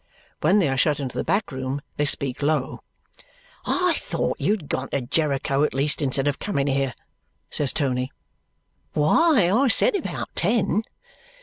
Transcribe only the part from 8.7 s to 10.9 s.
"Why, I said about ten."